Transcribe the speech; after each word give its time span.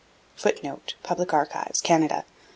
[Footnote: 0.35 0.95
Public 1.03 1.31
Archives, 1.31 1.79
Canada. 1.79 2.25